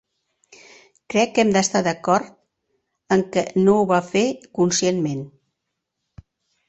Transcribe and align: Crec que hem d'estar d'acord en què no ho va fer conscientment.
Crec 1.13 1.33
que 1.35 1.43
hem 1.43 1.51
d'estar 1.57 1.81
d'acord 1.87 2.31
en 3.17 3.25
què 3.35 3.45
no 3.67 3.77
ho 3.83 3.87
va 3.95 4.03
fer 4.09 4.25
conscientment. 4.61 5.25